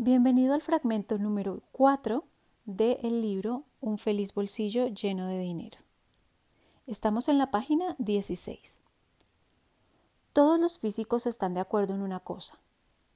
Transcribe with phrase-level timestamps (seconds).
[0.00, 2.22] Bienvenido al fragmento número 4
[2.66, 5.78] del libro Un feliz bolsillo lleno de dinero.
[6.86, 8.78] Estamos en la página 16.
[10.32, 12.60] Todos los físicos están de acuerdo en una cosa.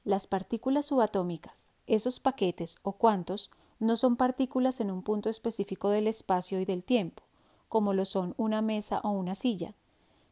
[0.03, 6.09] Las partículas subatómicas, esos paquetes o cuantos, no son partículas en un punto específico del
[6.09, 7.23] espacio y del tiempo,
[7.69, 9.77] como lo son una mesa o una silla,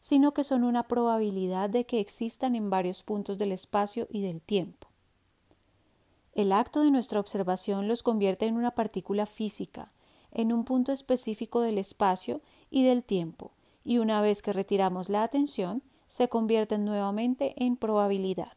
[0.01, 4.41] sino que son una probabilidad de que existan en varios puntos del espacio y del
[4.41, 4.90] tiempo.
[6.33, 9.93] El acto de nuestra observación los convierte en una partícula física,
[10.31, 13.51] en un punto específico del espacio y del tiempo,
[13.83, 18.53] y una vez que retiramos la atención, se convierten nuevamente en probabilidad.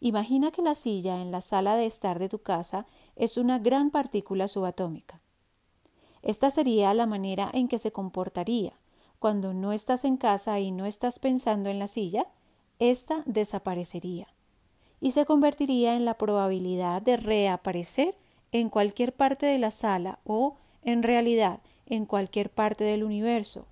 [0.00, 3.90] Imagina que la silla en la sala de estar de tu casa es una gran
[3.90, 5.20] partícula subatómica.
[6.22, 8.78] Esta sería la manera en que se comportaría.
[9.20, 12.26] Cuando no estás en casa y no estás pensando en la silla,
[12.78, 14.28] ésta desaparecería
[15.00, 18.16] y se convertiría en la probabilidad de reaparecer
[18.52, 23.66] en cualquier parte de la sala o, en realidad, en cualquier parte del universo.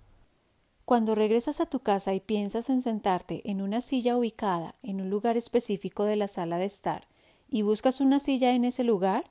[0.85, 5.11] Cuando regresas a tu casa y piensas en sentarte en una silla ubicada en un
[5.11, 7.09] lugar específico de la sala de estar
[7.49, 9.31] y buscas una silla en ese lugar,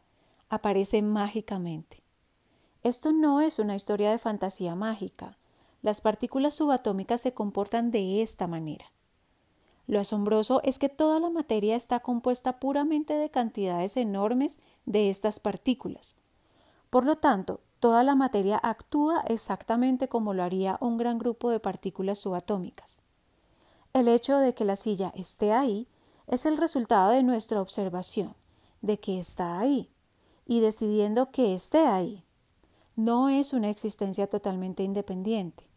[0.50, 2.04] aparece mágicamente.
[2.84, 5.38] Esto no es una historia de fantasía mágica.
[5.82, 8.92] Las partículas subatómicas se comportan de esta manera.
[9.88, 15.40] Lo asombroso es que toda la materia está compuesta puramente de cantidades enormes de estas
[15.40, 16.16] partículas.
[16.90, 21.60] Por lo tanto, toda la materia actúa exactamente como lo haría un gran grupo de
[21.60, 23.04] partículas subatómicas.
[23.94, 25.88] El hecho de que la silla esté ahí
[26.28, 28.34] es el resultado de nuestra observación,
[28.82, 29.90] de que está ahí,
[30.48, 32.24] y decidiendo que esté ahí.
[32.96, 35.70] No es una existencia totalmente independiente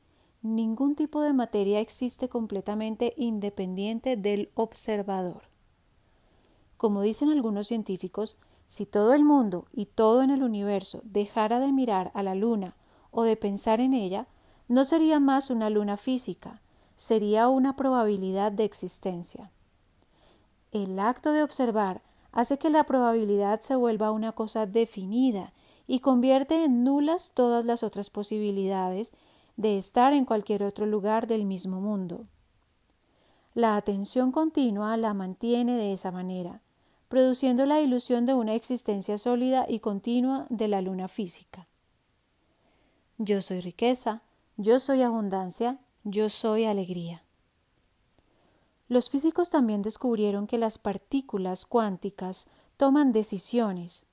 [0.43, 5.43] ningún tipo de materia existe completamente independiente del observador.
[6.77, 11.73] Como dicen algunos científicos, si todo el mundo y todo en el universo dejara de
[11.73, 12.77] mirar a la luna
[13.11, 14.29] o de pensar en ella,
[14.69, 16.61] no sería más una luna física,
[16.95, 19.51] sería una probabilidad de existencia.
[20.71, 25.53] El acto de observar hace que la probabilidad se vuelva una cosa definida
[25.87, 29.15] y convierte en nulas todas las otras posibilidades
[29.59, 32.29] de estar en cualquier otro lugar del mismo mundo.
[33.55, 36.63] La atención continua la mantiene de esa manera,
[37.09, 41.67] produciendo la ilusión de una existencia sólida y continua de la luna física.
[43.19, 44.23] Yo soy riqueza,
[44.57, 47.25] yo soy abundancia, yo soy alegría.
[48.87, 54.07] Los físicos también descubrieron que las partículas cuánticas toman decisiones.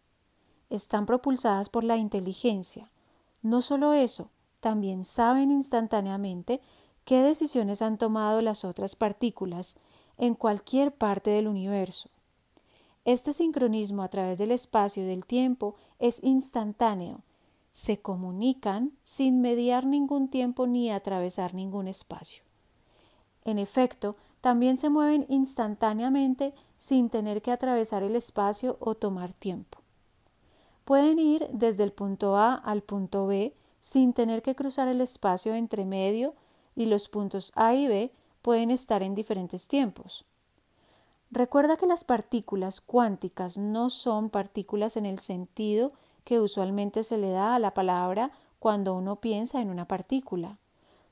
[0.72, 2.90] Están propulsadas por la inteligencia.
[3.44, 4.32] No solo eso,
[4.66, 6.60] también saben instantáneamente
[7.04, 9.78] qué decisiones han tomado las otras partículas
[10.18, 12.10] en cualquier parte del universo.
[13.04, 17.20] Este sincronismo a través del espacio y del tiempo es instantáneo.
[17.70, 22.42] Se comunican sin mediar ningún tiempo ni atravesar ningún espacio.
[23.44, 29.78] En efecto, también se mueven instantáneamente sin tener que atravesar el espacio o tomar tiempo.
[30.86, 33.54] Pueden ir desde el punto A al punto B
[33.86, 36.34] sin tener que cruzar el espacio entre medio
[36.76, 40.26] y los puntos A y B pueden estar en diferentes tiempos.
[41.30, 45.92] Recuerda que las partículas cuánticas no son partículas en el sentido
[46.24, 50.58] que usualmente se le da a la palabra cuando uno piensa en una partícula.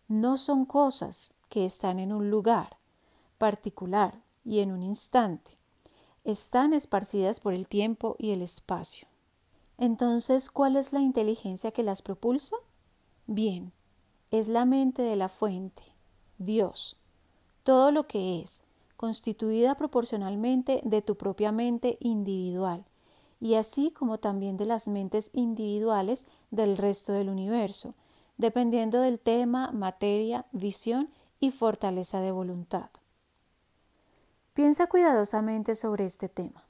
[0.08, 2.78] No son cosas que están en un lugar
[3.38, 5.60] particular y en un instante.
[6.24, 9.13] Están esparcidas por el tiempo y el espacio.
[9.78, 12.56] Entonces, ¿cuál es la inteligencia que las propulsa?
[13.28, 13.72] Bien,
[14.32, 15.84] es la mente de la fuente,
[16.38, 16.98] Dios,
[17.64, 18.64] todo lo que es,
[18.98, 22.86] constituida proporcionalmente de tu propia mente individual,
[23.40, 27.96] y así como también de las mentes individuales del resto del universo,
[28.38, 31.10] dependiendo del tema, materia, visión
[31.40, 32.90] y fortaleza de voluntad.
[34.54, 36.64] Piensa cuidadosamente sobre este tema.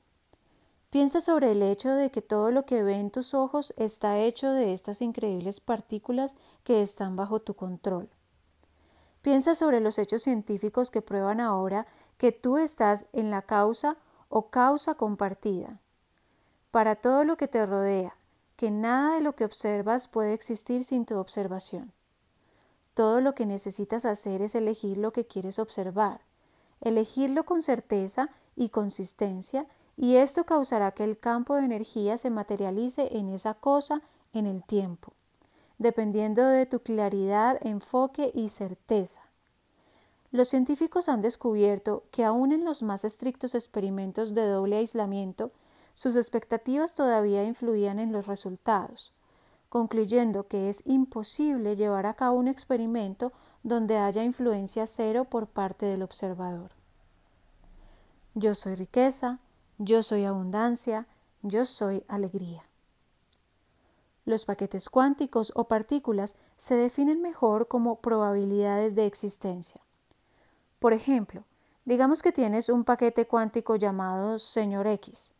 [0.93, 4.51] Piensa sobre el hecho de que todo lo que ve en tus ojos está hecho
[4.51, 8.11] de estas increíbles partículas que están bajo tu control.
[9.23, 11.87] Piensa sobre los hechos científicos que prueban ahora
[12.19, 13.97] que tú estás en la causa
[14.29, 15.79] o causa compartida.
[16.69, 18.15] Para todo lo que te rodea,
[18.55, 21.91] que nada de lo que observas puede existir sin tu observación.
[22.93, 26.21] Todo lo que necesitas hacer es elegir lo que quieres observar,
[26.81, 33.17] elegirlo con certeza y consistencia y esto causará que el campo de energía se materialice
[33.17, 34.01] en esa cosa
[34.33, 35.13] en el tiempo,
[35.77, 39.21] dependiendo de tu claridad, enfoque y certeza.
[40.31, 45.51] los científicos han descubierto que aún en los más estrictos experimentos de doble aislamiento,
[45.93, 49.13] sus expectativas todavía influían en los resultados,
[49.69, 53.31] concluyendo que es imposible llevar a cabo un experimento
[53.61, 56.71] donde haya influencia cero por parte del observador.
[58.33, 59.39] Yo soy riqueza,
[59.85, 61.07] yo soy abundancia,
[61.41, 62.63] yo soy alegría.
[64.23, 69.81] Los paquetes cuánticos o partículas se definen mejor como probabilidades de existencia.
[70.79, 71.43] Por ejemplo,
[71.83, 75.33] digamos que tienes un paquete cuántico llamado señor X.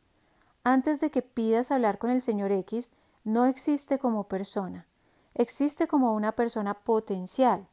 [0.66, 2.92] Antes de que pidas hablar con el señor X,
[3.24, 4.88] no existe como persona,
[5.36, 7.66] existe como una persona potencial.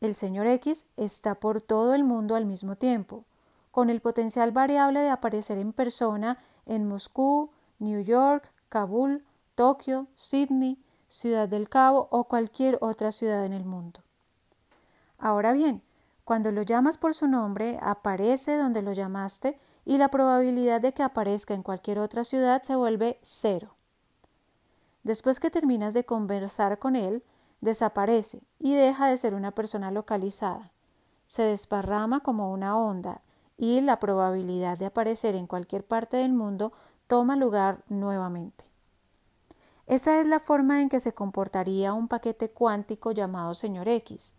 [0.00, 3.24] El señor X está por todo el mundo al mismo tiempo,
[3.74, 7.50] con el potencial variable de aparecer en persona en Moscú,
[7.80, 9.24] New York, Kabul,
[9.56, 13.98] Tokio, Sydney, Ciudad del Cabo o cualquier otra ciudad en el mundo.
[15.18, 15.82] Ahora bien,
[16.22, 21.02] cuando lo llamas por su nombre, aparece donde lo llamaste y la probabilidad de que
[21.02, 23.74] aparezca en cualquier otra ciudad se vuelve cero.
[25.02, 27.24] Después que terminas de conversar con él,
[27.60, 30.70] desaparece y deja de ser una persona localizada.
[31.26, 33.20] Se desparrama como una onda
[33.56, 36.72] y la probabilidad de aparecer en cualquier parte del mundo
[37.06, 38.64] toma lugar nuevamente.
[39.86, 44.34] Esa es la forma en que se comportaría un paquete cuántico llamado señor X.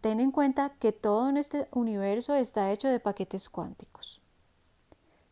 [0.00, 4.20] Ten en cuenta que todo en este universo está hecho de paquetes cuánticos.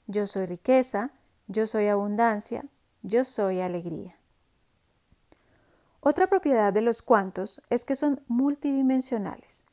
[0.07, 1.11] Yo soy riqueza,
[1.49, 2.65] yo soy abundancia,
[3.03, 4.17] yo soy alegría.
[6.01, 9.65] Otra propiedad de los cuantos es que son multidimensionales.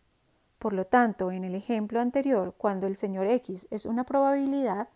[0.63, 4.87] Por lo tanto, en el ejemplo anterior, cuando el señor X es una probabilidad,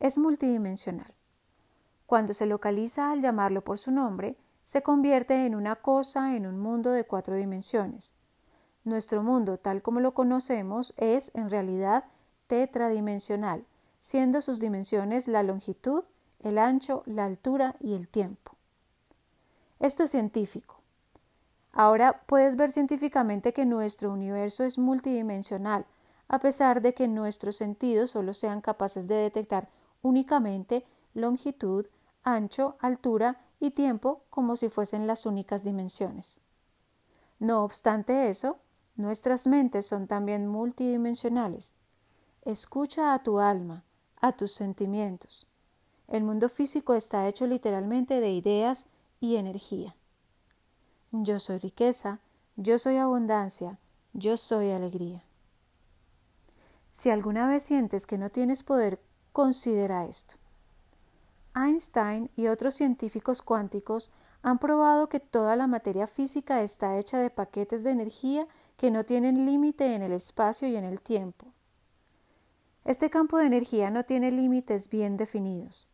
[0.00, 1.14] es multidimensional.
[2.04, 6.58] Cuando se localiza al llamarlo por su nombre, se convierte en una cosa en un
[6.58, 8.12] mundo de cuatro dimensiones.
[8.84, 12.04] Nuestro mundo, tal como lo conocemos, es en realidad
[12.46, 13.64] tetradimensional,
[13.98, 16.04] siendo sus dimensiones la longitud,
[16.40, 18.56] el ancho, la altura y el tiempo.
[19.80, 20.77] Esto es científico.
[21.78, 25.86] Ahora puedes ver científicamente que nuestro universo es multidimensional,
[26.26, 29.68] a pesar de que nuestros sentidos solo sean capaces de detectar
[30.02, 30.84] únicamente
[31.14, 31.86] longitud,
[32.24, 36.40] ancho, altura y tiempo como si fuesen las únicas dimensiones.
[37.38, 38.58] No obstante eso,
[38.96, 41.76] nuestras mentes son también multidimensionales.
[42.42, 43.84] Escucha a tu alma,
[44.20, 45.46] a tus sentimientos.
[46.08, 48.86] El mundo físico está hecho literalmente de ideas
[49.20, 49.94] y energía.
[51.10, 52.20] Yo soy riqueza,
[52.56, 53.78] yo soy abundancia,
[54.12, 55.22] yo soy alegría.
[56.90, 59.00] Si alguna vez sientes que no tienes poder,
[59.32, 60.34] considera esto.
[61.54, 64.12] Einstein y otros científicos cuánticos
[64.42, 68.46] han probado que toda la materia física está hecha de paquetes de energía
[68.76, 71.46] que no tienen límite en el espacio y en el tiempo.
[72.84, 75.87] Este campo de energía no tiene límites bien definidos.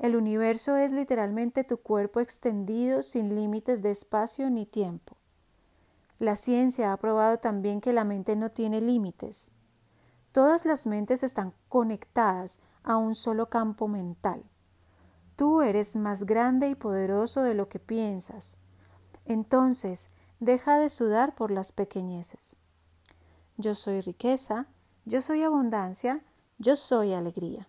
[0.00, 5.14] El universo es literalmente tu cuerpo extendido sin límites de espacio ni tiempo.
[6.18, 9.52] La ciencia ha probado también que la mente no tiene límites.
[10.32, 14.42] Todas las mentes están conectadas a un solo campo mental.
[15.36, 18.56] Tú eres más grande y poderoso de lo que piensas.
[19.26, 20.08] Entonces,
[20.38, 22.56] deja de sudar por las pequeñeces.
[23.58, 24.66] Yo soy riqueza,
[25.04, 26.22] yo soy abundancia,
[26.56, 27.68] yo soy alegría.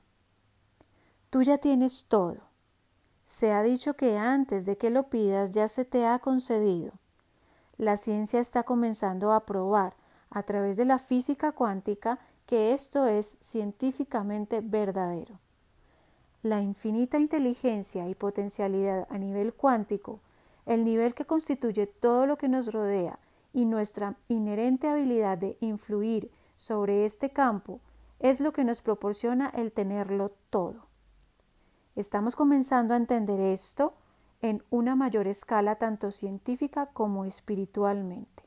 [1.31, 2.37] Tú ya tienes todo.
[3.25, 6.93] Se ha dicho que antes de que lo pidas ya se te ha concedido.
[7.77, 9.95] La ciencia está comenzando a probar
[10.29, 15.39] a través de la física cuántica que esto es científicamente verdadero
[16.43, 20.21] la infinita inteligencia y potencialidad a nivel cuántico,
[20.65, 23.19] el nivel que constituye todo lo que nos rodea
[23.53, 27.79] y nuestra inherente habilidad de influir sobre este campo
[28.19, 30.90] es lo que nos proporciona el tenerlo todo.
[31.95, 33.93] Estamos comenzando a entender esto
[34.41, 38.43] en una mayor escala tanto científica como espiritualmente.